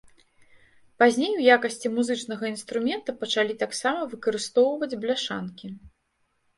[1.03, 5.67] Пазней у якасці музычнага інструмента пачалі таксама выкарыстоўваць бляшанкі.